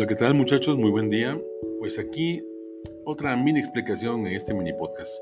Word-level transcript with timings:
Hola, 0.00 0.08
¿qué 0.08 0.14
tal 0.14 0.32
muchachos? 0.32 0.78
Muy 0.78 0.90
buen 0.90 1.10
día. 1.10 1.38
Pues 1.78 1.98
aquí 1.98 2.42
otra 3.04 3.36
mini 3.36 3.60
explicación 3.60 4.26
en 4.26 4.32
este 4.32 4.54
mini 4.54 4.72
podcast. 4.72 5.12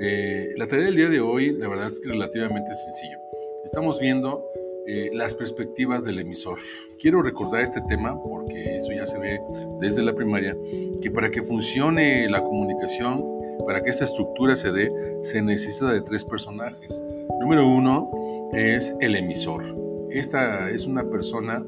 Eh, 0.00 0.54
la 0.56 0.66
tarea 0.66 0.86
del 0.86 0.96
día 0.96 1.10
de 1.10 1.20
hoy, 1.20 1.52
la 1.52 1.68
verdad 1.68 1.90
es 1.90 2.00
que 2.00 2.08
es 2.08 2.14
relativamente 2.14 2.74
sencillo. 2.74 3.18
Estamos 3.62 4.00
viendo 4.00 4.42
eh, 4.86 5.10
las 5.12 5.34
perspectivas 5.34 6.04
del 6.04 6.18
emisor. 6.18 6.56
Quiero 6.98 7.20
recordar 7.20 7.60
este 7.60 7.82
tema 7.82 8.18
porque 8.22 8.78
eso 8.78 8.90
ya 8.92 9.06
se 9.06 9.18
ve 9.18 9.38
desde 9.80 10.02
la 10.02 10.14
primaria, 10.14 10.56
que 11.02 11.10
para 11.10 11.30
que 11.30 11.42
funcione 11.42 12.26
la 12.30 12.42
comunicación, 12.42 13.22
para 13.66 13.82
que 13.82 13.90
esta 13.90 14.04
estructura 14.04 14.56
se 14.56 14.72
dé, 14.72 14.90
se 15.20 15.42
necesita 15.42 15.92
de 15.92 16.00
tres 16.00 16.24
personajes. 16.24 17.04
Número 17.38 17.68
uno 17.68 18.10
es 18.54 18.94
el 18.98 19.14
emisor. 19.14 19.62
Esta 20.08 20.70
es 20.70 20.86
una 20.86 21.04
persona 21.04 21.62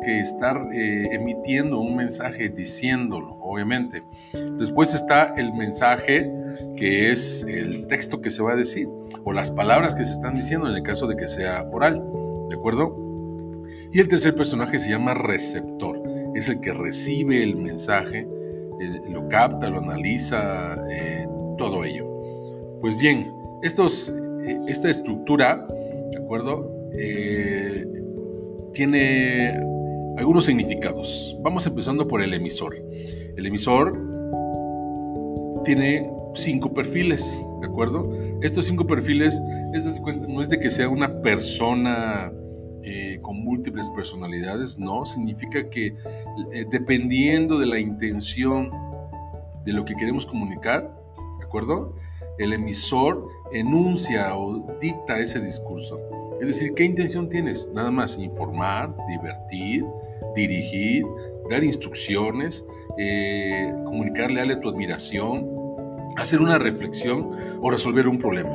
que 0.00 0.20
estar 0.20 0.68
eh, 0.72 1.08
emitiendo 1.12 1.80
un 1.80 1.96
mensaje 1.96 2.48
diciéndolo, 2.48 3.36
obviamente. 3.40 4.02
Después 4.58 4.94
está 4.94 5.32
el 5.36 5.52
mensaje 5.52 6.30
que 6.76 7.10
es 7.10 7.44
el 7.48 7.86
texto 7.86 8.20
que 8.20 8.30
se 8.30 8.42
va 8.42 8.52
a 8.52 8.56
decir 8.56 8.88
o 9.24 9.32
las 9.32 9.50
palabras 9.50 9.94
que 9.94 10.04
se 10.04 10.12
están 10.12 10.34
diciendo 10.34 10.68
en 10.68 10.76
el 10.76 10.82
caso 10.82 11.06
de 11.06 11.16
que 11.16 11.28
sea 11.28 11.68
oral, 11.70 12.02
¿de 12.48 12.56
acuerdo? 12.56 12.96
Y 13.92 14.00
el 14.00 14.08
tercer 14.08 14.34
personaje 14.34 14.78
se 14.78 14.90
llama 14.90 15.14
receptor, 15.14 16.00
es 16.34 16.48
el 16.48 16.60
que 16.60 16.72
recibe 16.72 17.42
el 17.42 17.56
mensaje, 17.56 18.20
eh, 18.80 19.00
lo 19.08 19.28
capta, 19.28 19.68
lo 19.68 19.78
analiza, 19.78 20.76
eh, 20.90 21.26
todo 21.58 21.84
ello. 21.84 22.06
Pues 22.80 22.96
bien, 22.96 23.32
esta 23.62 24.90
estructura, 24.90 25.66
¿de 26.10 26.18
acuerdo? 26.18 26.76
tiene 28.72 29.69
algunos 30.16 30.44
significados. 30.44 31.36
Vamos 31.40 31.66
empezando 31.66 32.06
por 32.06 32.22
el 32.22 32.34
emisor. 32.34 32.76
El 33.36 33.46
emisor 33.46 33.98
tiene 35.64 36.10
cinco 36.34 36.72
perfiles, 36.72 37.46
¿de 37.60 37.66
acuerdo? 37.66 38.10
Estos 38.42 38.66
cinco 38.66 38.86
perfiles 38.86 39.40
no 40.28 40.42
es 40.42 40.48
de 40.48 40.58
que 40.58 40.70
sea 40.70 40.88
una 40.88 41.20
persona 41.20 42.32
eh, 42.82 43.18
con 43.20 43.36
múltiples 43.36 43.90
personalidades, 43.90 44.78
no, 44.78 45.04
significa 45.04 45.68
que 45.68 45.88
eh, 46.52 46.64
dependiendo 46.70 47.58
de 47.58 47.66
la 47.66 47.78
intención 47.78 48.70
de 49.64 49.74
lo 49.74 49.84
que 49.84 49.94
queremos 49.96 50.24
comunicar, 50.24 50.90
¿de 51.38 51.44
acuerdo? 51.44 51.94
El 52.38 52.54
emisor 52.54 53.28
enuncia 53.52 54.34
o 54.34 54.66
dicta 54.80 55.18
ese 55.18 55.40
discurso. 55.40 56.00
Es 56.40 56.48
decir, 56.48 56.72
¿qué 56.72 56.84
intención 56.84 57.28
tienes? 57.28 57.68
Nada 57.74 57.90
más 57.90 58.16
informar, 58.16 58.96
divertir, 59.08 59.84
dirigir, 60.34 61.04
dar 61.48 61.64
instrucciones, 61.64 62.64
eh, 62.98 63.72
comunicarle 63.84 64.40
a 64.40 64.60
tu 64.60 64.68
admiración, 64.68 65.48
hacer 66.16 66.40
una 66.40 66.58
reflexión 66.58 67.30
o 67.60 67.70
resolver 67.70 68.08
un 68.08 68.18
problema. 68.18 68.50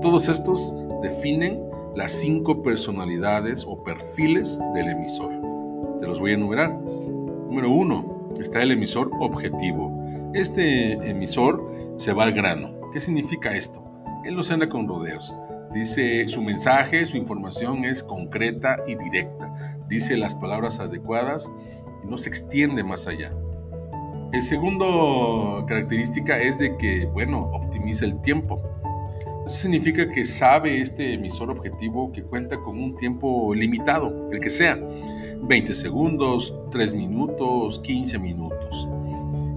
Todos 0.00 0.28
estos 0.28 0.72
definen 1.02 1.60
las 1.94 2.12
cinco 2.12 2.62
personalidades 2.62 3.64
o 3.66 3.82
perfiles 3.82 4.58
del 4.74 4.88
emisor. 4.88 5.32
Te 6.00 6.06
los 6.06 6.20
voy 6.20 6.32
a 6.32 6.34
enumerar. 6.34 6.72
Número 6.72 7.70
uno, 7.70 8.30
está 8.40 8.62
el 8.62 8.72
emisor 8.72 9.10
objetivo. 9.20 10.02
Este 10.34 10.92
emisor 11.08 11.94
se 11.96 12.12
va 12.12 12.24
al 12.24 12.32
grano. 12.32 12.90
¿Qué 12.92 13.00
significa 13.00 13.54
esto? 13.56 13.84
Él 14.24 14.36
no 14.36 14.42
se 14.42 14.54
anda 14.54 14.68
con 14.68 14.88
rodeos. 14.88 15.34
Dice 15.72 16.28
su 16.28 16.42
mensaje, 16.42 17.06
su 17.06 17.16
información 17.16 17.84
es 17.84 18.02
concreta 18.02 18.78
y 18.86 18.94
directa. 18.94 19.71
Dice 19.92 20.16
las 20.16 20.34
palabras 20.34 20.80
adecuadas 20.80 21.52
y 22.02 22.06
no 22.06 22.16
se 22.16 22.30
extiende 22.30 22.82
más 22.82 23.06
allá. 23.06 23.30
El 24.32 24.42
segundo 24.42 25.66
característica 25.68 26.40
es 26.40 26.58
de 26.58 26.78
que, 26.78 27.04
bueno, 27.12 27.50
optimiza 27.52 28.06
el 28.06 28.18
tiempo. 28.22 28.58
Eso 29.44 29.58
significa 29.58 30.08
que 30.08 30.24
sabe 30.24 30.80
este 30.80 31.12
emisor 31.12 31.50
objetivo 31.50 32.10
que 32.10 32.22
cuenta 32.22 32.58
con 32.58 32.82
un 32.82 32.96
tiempo 32.96 33.54
limitado, 33.54 34.30
el 34.32 34.40
que 34.40 34.48
sea, 34.48 34.78
20 35.42 35.74
segundos, 35.74 36.56
3 36.70 36.94
minutos, 36.94 37.78
15 37.80 38.18
minutos. 38.18 38.88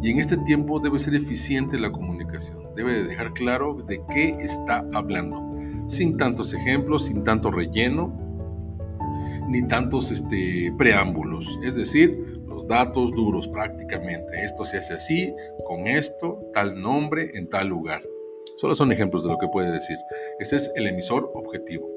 Y 0.01 0.11
en 0.11 0.19
este 0.19 0.35
tiempo 0.35 0.81
debe 0.81 0.99
ser 0.99 1.15
eficiente 1.15 1.79
la 1.79 1.93
comunicación, 1.93 2.75
debe 2.75 3.05
dejar 3.05 3.31
claro 3.31 3.75
de 3.87 4.01
qué 4.11 4.35
está 4.41 4.85
hablando 4.93 5.55
sin 5.87 6.17
tantos 6.17 6.53
ejemplos, 6.53 7.05
sin 7.05 7.23
tanto 7.23 7.51
relleno, 7.51 8.24
ni 9.47 9.67
tantos 9.67 10.11
este, 10.11 10.73
preámbulos. 10.77 11.47
Es 11.63 11.75
decir, 11.75 12.17
los 12.47 12.67
datos 12.67 13.11
duros 13.11 13.47
prácticamente. 13.47 14.43
Esto 14.43 14.65
se 14.65 14.77
hace 14.77 14.93
así, 14.93 15.33
con 15.65 15.87
esto, 15.87 16.49
tal 16.53 16.81
nombre, 16.81 17.31
en 17.33 17.47
tal 17.49 17.67
lugar. 17.67 18.01
Solo 18.57 18.75
son 18.75 18.91
ejemplos 18.91 19.23
de 19.23 19.31
lo 19.31 19.37
que 19.37 19.47
puede 19.47 19.71
decir. 19.71 19.97
Ese 20.39 20.55
es 20.55 20.71
el 20.75 20.87
emisor 20.87 21.31
objetivo. 21.33 21.89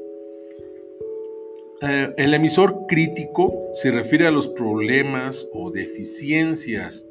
Eh, 1.81 2.13
el 2.17 2.35
emisor 2.35 2.87
crítico 2.89 3.69
se 3.73 3.93
refiere 3.93 4.27
a 4.27 4.33
los 4.33 4.49
problemas 4.49 5.49
o 5.53 5.71
deficiencias 5.71 7.07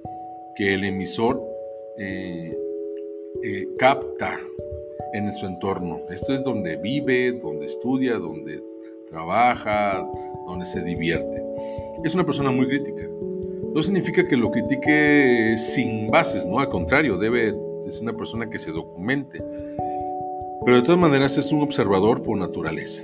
que 0.57 0.73
el 0.73 0.83
emisor 0.83 1.41
eh, 1.97 2.57
eh, 3.43 3.67
capta 3.77 4.37
en 5.13 5.33
su 5.33 5.45
entorno. 5.45 6.01
Esto 6.09 6.33
es 6.33 6.43
donde 6.43 6.75
vive, 6.75 7.31
donde 7.31 7.67
estudia, 7.67 8.17
donde 8.17 8.61
trabaja, 9.07 10.05
donde 10.45 10.65
se 10.65 10.83
divierte. 10.83 11.43
Es 12.03 12.13
una 12.13 12.25
persona 12.25 12.51
muy 12.51 12.67
crítica. 12.67 13.03
No 13.73 13.83
significa 13.83 14.25
que 14.25 14.37
lo 14.37 14.51
critique 14.51 15.55
sin 15.57 16.09
bases, 16.09 16.45
no, 16.45 16.59
al 16.59 16.69
contrario, 16.69 17.17
debe 17.17 17.53
ser 17.89 18.03
una 18.03 18.13
persona 18.13 18.49
que 18.49 18.59
se 18.59 18.71
documente. 18.71 19.43
Pero 20.65 20.77
de 20.77 20.83
todas 20.83 20.99
maneras 20.99 21.37
es 21.37 21.51
un 21.51 21.61
observador 21.61 22.21
por 22.23 22.37
naturaleza, 22.37 23.03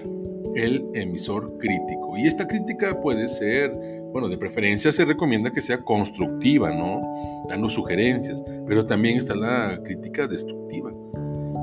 el 0.55 0.89
emisor 0.93 1.57
crítico. 1.57 2.17
Y 2.17 2.27
esta 2.27 2.47
crítica 2.47 2.99
puede 3.01 3.27
ser, 3.27 3.71
bueno, 4.11 4.27
de 4.29 4.37
preferencia 4.37 4.91
se 4.91 5.05
recomienda 5.05 5.51
que 5.51 5.61
sea 5.61 5.83
constructiva, 5.83 6.71
¿no? 6.71 7.01
Dando 7.47 7.69
sugerencias, 7.69 8.43
pero 8.67 8.85
también 8.85 9.17
está 9.17 9.35
la 9.35 9.79
crítica 9.83 10.27
destructiva 10.27 10.91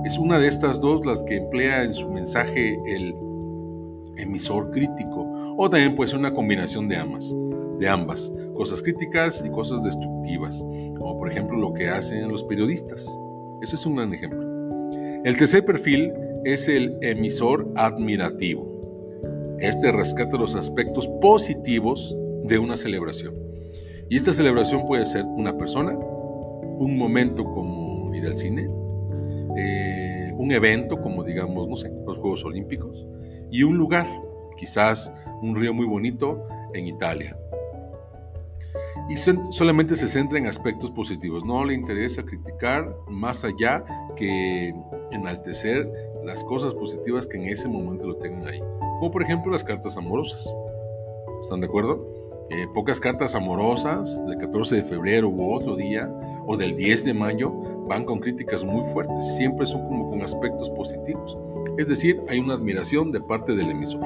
es 0.05 0.19
una 0.19 0.39
de 0.39 0.49
estas 0.49 0.81
dos 0.81 1.05
las 1.05 1.23
que 1.23 1.37
emplea 1.37 1.85
en 1.85 1.93
su 1.93 2.09
mensaje 2.09 2.81
el 2.87 3.15
emisor 4.21 4.71
crítico, 4.71 5.55
o 5.57 5.69
también 5.69 5.95
puede 5.95 6.11
ser 6.11 6.19
una 6.19 6.33
combinación 6.33 6.89
de 6.89 6.97
ambas, 6.97 7.35
de 7.79 7.89
ambas, 7.89 8.33
cosas 8.55 8.83
críticas 8.83 9.43
y 9.45 9.51
cosas 9.51 9.83
destructivas, 9.83 10.63
como 10.99 11.17
por 11.17 11.31
ejemplo 11.31 11.57
lo 11.57 11.73
que 11.73 11.89
hacen 11.89 12.29
los 12.29 12.45
periodistas. 12.45 13.07
Eso 13.63 13.77
es 13.77 13.87
un 13.87 13.97
gran 13.97 14.13
ejemplo. 14.13 14.41
El 15.25 15.37
tercer 15.37 15.65
perfil 15.65 16.13
es 16.45 16.69
el 16.69 16.97
emisor 17.03 17.71
admirativo. 17.77 18.67
Este 19.59 19.93
rescata 19.93 20.39
los 20.39 20.55
aspectos 20.57 21.07
positivos 21.21 22.17
de 22.45 22.59
una 22.59 22.77
celebración. 22.77 23.35
Y 24.09 24.17
esta 24.17 24.33
celebración 24.33 24.87
puede 24.87 25.07
ser 25.07 25.25
una 25.25 25.57
persona, 25.57 25.93
un 25.93 26.97
momento 26.97 27.45
como 27.45 28.15
ir 28.15 28.27
al 28.27 28.35
cine, 28.35 28.69
eh, 29.57 30.20
un 30.41 30.53
evento 30.53 31.01
como 31.01 31.23
digamos, 31.23 31.69
no 31.69 31.77
sé, 31.77 31.93
los 32.07 32.17
Juegos 32.17 32.45
Olímpicos, 32.45 33.07
y 33.51 33.63
un 33.63 33.77
lugar, 33.77 34.07
quizás 34.57 35.13
un 35.43 35.55
río 35.55 35.75
muy 35.75 35.87
bonito 35.87 36.47
en 36.73 36.87
Italia. 36.87 37.37
Y 39.09 39.17
solamente 39.17 39.97
se 39.97 40.09
centra 40.09 40.39
en 40.39 40.47
aspectos 40.47 40.91
positivos, 40.93 41.45
no 41.45 41.65
le 41.65 41.75
interesa 41.75 42.25
criticar 42.25 42.97
más 43.09 43.45
allá 43.45 43.85
que 44.17 44.73
enaltecer 45.11 45.91
las 46.25 46.45
cosas 46.45 46.75
positivas 46.75 47.27
que 47.27 47.37
en 47.37 47.45
ese 47.45 47.69
momento 47.69 48.07
lo 48.07 48.17
tengan 48.17 48.47
ahí. 48.47 48.61
Como 48.99 49.11
por 49.11 49.23
ejemplo 49.23 49.51
las 49.53 49.65
cartas 49.65 49.97
amorosas. 49.97 50.55
¿Están 51.43 51.61
de 51.61 51.67
acuerdo? 51.67 52.20
Eh, 52.51 52.67
pocas 52.75 52.99
cartas 52.99 53.37
amorosas 53.37 54.27
del 54.27 54.37
14 54.37 54.77
de 54.77 54.83
febrero 54.83 55.29
u 55.29 55.55
otro 55.55 55.77
día, 55.77 56.13
o 56.47 56.57
del 56.57 56.75
10 56.75 57.05
de 57.05 57.15
mayo, 57.15 57.53
van 57.87 58.05
con 58.05 58.19
críticas 58.19 58.65
muy 58.65 58.83
fuertes, 58.93 59.37
siempre 59.37 59.67
son 59.67 59.87
como 59.87 60.11
con 60.11 60.21
aspectos 60.21 60.69
positivos. 60.71 61.39
Es 61.79 61.89
decir, 61.89 62.21
hay 62.29 62.41
una 62.41 62.55
admiración 62.55 63.13
de 63.13 63.21
parte 63.21 63.55
del 63.55 63.71
emisor. 63.71 64.03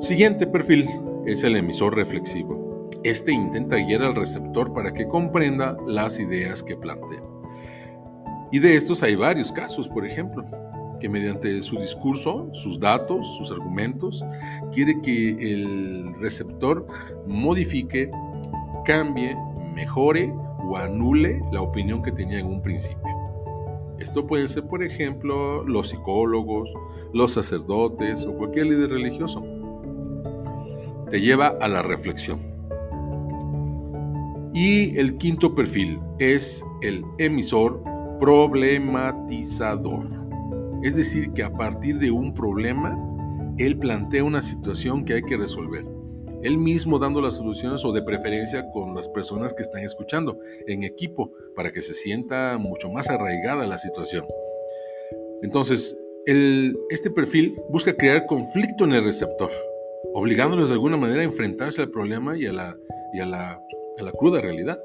Siguiente 0.00 0.46
perfil 0.46 0.88
es 1.26 1.44
el 1.44 1.56
emisor 1.56 1.94
reflexivo. 1.94 2.88
Este 3.04 3.30
intenta 3.30 3.76
guiar 3.76 4.04
al 4.04 4.14
receptor 4.14 4.72
para 4.72 4.94
que 4.94 5.06
comprenda 5.06 5.76
las 5.86 6.18
ideas 6.18 6.62
que 6.62 6.76
plantea. 6.76 7.22
Y 8.50 8.58
de 8.60 8.76
estos 8.76 9.02
hay 9.02 9.16
varios 9.16 9.52
casos, 9.52 9.86
por 9.86 10.06
ejemplo, 10.06 10.44
que 11.00 11.08
mediante 11.08 11.62
su 11.62 11.76
discurso, 11.76 12.48
sus 12.52 12.78
datos, 12.78 13.26
sus 13.36 13.50
argumentos, 13.50 14.24
quiere 14.72 15.00
que 15.00 15.30
el 15.30 16.14
receptor 16.20 16.86
modifique, 17.26 18.10
cambie, 18.84 19.36
mejore 19.74 20.32
o 20.68 20.76
anule 20.76 21.40
la 21.52 21.62
opinión 21.62 22.02
que 22.02 22.12
tenía 22.12 22.40
en 22.40 22.46
un 22.46 22.62
principio. 22.62 23.16
Esto 23.98 24.26
puede 24.26 24.46
ser, 24.48 24.64
por 24.64 24.84
ejemplo, 24.84 25.64
los 25.64 25.88
psicólogos, 25.88 26.72
los 27.12 27.32
sacerdotes 27.32 28.26
o 28.26 28.34
cualquier 28.34 28.66
líder 28.66 28.90
religioso. 28.90 29.42
Te 31.10 31.20
lleva 31.20 31.56
a 31.60 31.68
la 31.68 31.82
reflexión. 31.82 32.38
Y 34.54 34.98
el 34.98 35.18
quinto 35.18 35.54
perfil 35.54 36.00
es 36.18 36.64
el 36.82 37.04
emisor 37.18 37.82
problematizador. 38.18 40.27
Es 40.82 40.96
decir, 40.96 41.32
que 41.32 41.42
a 41.42 41.52
partir 41.52 41.98
de 41.98 42.10
un 42.10 42.34
problema, 42.34 42.96
él 43.58 43.78
plantea 43.78 44.24
una 44.24 44.42
situación 44.42 45.04
que 45.04 45.14
hay 45.14 45.22
que 45.22 45.36
resolver. 45.36 45.84
Él 46.42 46.56
mismo 46.56 46.98
dando 46.98 47.20
las 47.20 47.36
soluciones 47.36 47.84
o 47.84 47.92
de 47.92 48.02
preferencia 48.02 48.70
con 48.70 48.94
las 48.94 49.08
personas 49.08 49.52
que 49.52 49.62
están 49.62 49.82
escuchando 49.82 50.38
en 50.66 50.84
equipo 50.84 51.32
para 51.56 51.72
que 51.72 51.82
se 51.82 51.94
sienta 51.94 52.56
mucho 52.58 52.88
más 52.90 53.10
arraigada 53.10 53.66
la 53.66 53.78
situación. 53.78 54.24
Entonces, 55.42 55.98
este 56.90 57.10
perfil 57.10 57.56
busca 57.70 57.94
crear 57.94 58.26
conflicto 58.26 58.84
en 58.84 58.92
el 58.92 59.04
receptor, 59.04 59.50
obligándolos 60.14 60.68
de 60.68 60.74
alguna 60.74 60.96
manera 60.96 61.22
a 61.22 61.24
enfrentarse 61.24 61.82
al 61.82 61.90
problema 61.90 62.36
y 62.36 62.46
a 62.46 62.52
la, 62.52 63.60
cruda 64.18 64.40
realidad. 64.40 64.78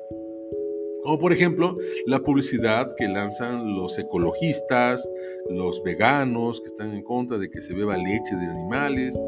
Como 1.03 1.19
por 1.19 1.33
ejemplo 1.33 1.77
la 2.05 2.19
publicidad 2.19 2.87
que 2.97 3.07
lanzan 3.07 3.75
los 3.75 3.97
ecologistas, 3.99 5.07
los 5.49 5.83
veganos 5.83 6.61
que 6.61 6.67
están 6.67 6.93
en 6.93 7.03
contra 7.03 7.37
de 7.37 7.49
que 7.49 7.61
se 7.61 7.73
beba 7.73 7.97
leche 7.97 8.35
de 8.35 8.45
animales, 8.45 9.19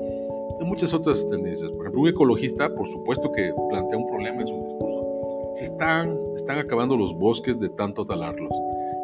y 0.60 0.66
muchas 0.66 0.94
otras 0.94 1.28
tendencias. 1.28 1.72
Por 1.72 1.82
ejemplo, 1.82 2.02
un 2.02 2.10
ecologista, 2.10 2.74
por 2.74 2.88
supuesto 2.88 3.32
que 3.32 3.54
plantea 3.70 3.98
un 3.98 4.08
problema 4.08 4.42
en 4.42 4.48
su 4.48 4.56
discurso. 4.64 5.52
Se 5.54 5.64
están, 5.66 6.18
están 6.36 6.60
acabando 6.60 6.98
los 6.98 7.14
bosques 7.14 7.60
de 7.60 7.70
tanto 7.70 8.06
talarlos 8.06 8.54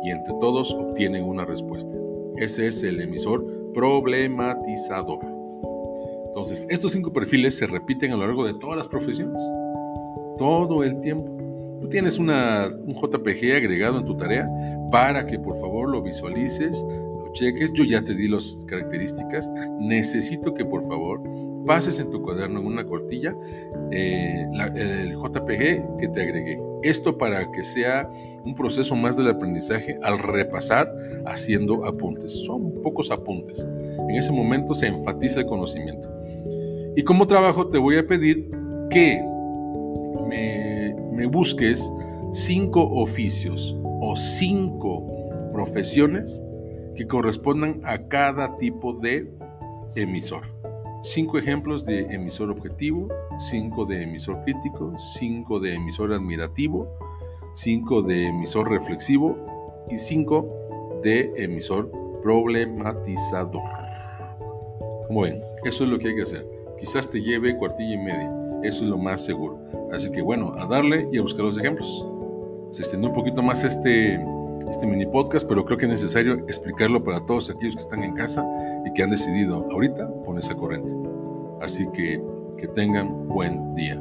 y 0.03 0.11
entre 0.11 0.33
todos 0.39 0.73
obtienen 0.73 1.23
una 1.23 1.45
respuesta. 1.45 1.95
Ese 2.37 2.67
es 2.67 2.83
el 2.83 3.01
emisor 3.01 3.45
problematizador. 3.73 5.19
Entonces, 6.27 6.65
estos 6.69 6.93
cinco 6.93 7.11
perfiles 7.11 7.57
se 7.57 7.67
repiten 7.67 8.11
a 8.11 8.17
lo 8.17 8.25
largo 8.25 8.45
de 8.45 8.53
todas 8.53 8.77
las 8.77 8.87
profesiones. 8.87 9.41
Todo 10.37 10.83
el 10.83 10.99
tiempo. 11.01 11.40
Tú 11.81 11.89
tienes 11.89 12.19
un 12.19 12.27
JPG 12.27 13.55
agregado 13.55 13.99
en 13.99 14.05
tu 14.05 14.15
tarea 14.15 14.47
para 14.91 15.25
que 15.25 15.39
por 15.39 15.57
favor 15.59 15.89
lo 15.89 16.01
visualices, 16.01 16.85
lo 16.87 17.31
cheques. 17.33 17.73
Yo 17.73 17.83
ya 17.83 18.03
te 18.03 18.13
di 18.13 18.27
las 18.27 18.59
características. 18.67 19.51
Necesito 19.79 20.53
que 20.53 20.63
por 20.63 20.87
favor 20.87 21.21
pases 21.65 21.99
en 21.99 22.09
tu 22.09 22.21
cuaderno 22.21 22.59
en 22.59 22.65
una 22.65 22.85
cortilla 22.85 23.35
eh, 23.91 24.45
el 24.75 25.15
JPG 25.15 25.97
que 25.97 26.07
te 26.13 26.21
agregué. 26.21 26.61
Esto 26.83 27.17
para 27.17 27.51
que 27.51 27.63
sea 27.63 28.09
un 28.43 28.55
proceso 28.55 28.95
más 28.95 29.17
del 29.17 29.29
aprendizaje 29.29 29.99
al 30.03 30.17
repasar 30.17 30.91
haciendo 31.25 31.85
apuntes. 31.85 32.31
Son 32.31 32.81
pocos 32.81 33.11
apuntes. 33.11 33.67
En 34.09 34.15
ese 34.15 34.31
momento 34.31 34.73
se 34.73 34.87
enfatiza 34.87 35.41
el 35.41 35.45
conocimiento. 35.45 36.09
Y 36.95 37.03
como 37.03 37.25
trabajo 37.27 37.67
te 37.67 37.77
voy 37.77 37.97
a 37.97 38.05
pedir 38.05 38.49
que 38.89 39.23
busques 41.27 41.91
cinco 42.33 42.83
oficios 42.83 43.75
o 43.83 44.15
cinco 44.15 45.05
profesiones 45.51 46.41
que 46.95 47.07
correspondan 47.07 47.81
a 47.83 48.07
cada 48.07 48.57
tipo 48.57 48.93
de 48.93 49.31
emisor. 49.95 50.43
Cinco 51.03 51.37
ejemplos 51.37 51.83
de 51.83 52.01
emisor 52.13 52.51
objetivo, 52.51 53.07
cinco 53.37 53.85
de 53.85 54.03
emisor 54.03 54.43
crítico, 54.43 54.93
cinco 55.17 55.59
de 55.59 55.73
emisor 55.73 56.13
admirativo, 56.13 56.87
cinco 57.55 58.01
de 58.01 58.27
emisor 58.27 58.69
reflexivo 58.69 59.35
y 59.89 59.97
cinco 59.97 60.47
de 61.03 61.31
emisor 61.37 61.91
problematizador. 62.21 63.63
Ven, 65.09 65.41
eso 65.65 65.83
es 65.83 65.89
lo 65.89 65.97
que 65.97 66.09
hay 66.09 66.15
que 66.15 66.21
hacer. 66.21 66.47
Quizás 66.79 67.09
te 67.09 67.21
lleve 67.21 67.57
cuartilla 67.57 67.95
y 67.95 67.97
media, 67.97 68.31
eso 68.63 68.83
es 68.83 68.89
lo 68.89 68.97
más 68.97 69.23
seguro. 69.23 69.59
Así 69.91 70.11
que 70.11 70.21
bueno, 70.21 70.53
a 70.57 70.65
darle 70.65 71.07
y 71.11 71.17
a 71.17 71.21
buscar 71.21 71.45
los 71.45 71.57
ejemplos. 71.57 72.07
Se 72.71 72.83
extendió 72.83 73.09
un 73.09 73.15
poquito 73.15 73.41
más 73.41 73.63
este 73.63 74.23
este 74.69 74.87
mini 74.87 75.05
podcast, 75.05 75.47
pero 75.47 75.65
creo 75.65 75.77
que 75.77 75.85
es 75.85 75.91
necesario 75.91 76.33
explicarlo 76.47 77.03
para 77.03 77.25
todos 77.25 77.49
aquellos 77.49 77.75
que 77.75 77.81
están 77.81 78.03
en 78.03 78.13
casa 78.13 78.45
y 78.85 78.93
que 78.93 79.03
han 79.03 79.09
decidido 79.09 79.67
ahorita 79.71 80.07
ponerse 80.23 80.53
a 80.53 80.55
corriente. 80.55 80.91
Así 81.61 81.87
que 81.93 82.21
que 82.57 82.67
tengan 82.67 83.27
buen 83.27 83.73
día. 83.73 83.99